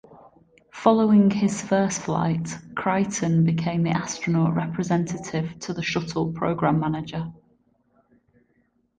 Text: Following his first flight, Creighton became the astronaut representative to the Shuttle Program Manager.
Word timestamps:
Following 0.73 1.29
his 1.29 1.61
first 1.61 2.01
flight, 2.01 2.57
Creighton 2.75 3.43
became 3.45 3.83
the 3.83 3.91
astronaut 3.91 4.55
representative 4.55 5.59
to 5.59 5.75
the 5.75 5.83
Shuttle 5.83 6.31
Program 6.33 6.79
Manager. 6.79 7.31